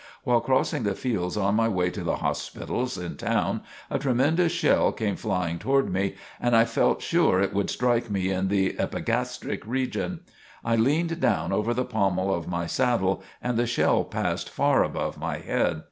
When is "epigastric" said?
8.79-9.61